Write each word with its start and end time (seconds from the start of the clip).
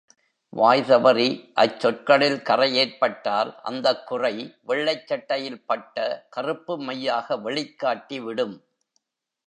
வாய்தவறி 0.53 1.27
அச்சொற்களில் 1.55 2.41
கறை 2.41 2.75
ஏற்பட்டால் 2.75 3.59
அந்தக் 3.61 4.07
குறை 4.07 4.33
வெள்ளைச் 4.67 5.07
சட்டையில் 5.07 5.61
பட்ட 5.65 5.97
கறுப்பு 6.29 6.75
மையாக 6.79 7.37
வெளிக்காட்டி 7.37 8.19
விடும். 8.23 8.55